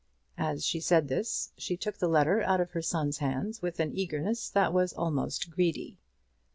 As 0.39 0.65
she 0.65 0.79
said 0.79 1.07
this 1.09 1.51
she 1.59 1.77
took 1.77 1.99
the 1.99 2.07
letter 2.07 2.41
out 2.41 2.59
of 2.59 2.71
her 2.71 2.81
son's 2.81 3.19
hands 3.19 3.61
with 3.61 3.79
an 3.79 3.91
eagerness 3.95 4.49
that 4.49 4.73
was 4.73 4.93
almost 4.93 5.51
greedy. 5.51 5.99